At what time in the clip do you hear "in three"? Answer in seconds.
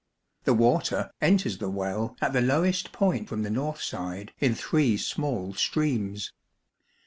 4.39-4.97